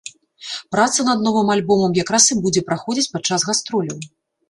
[0.75, 3.97] Праца над новым альбомам як раз і будзе праходзіць падчас гастроляў.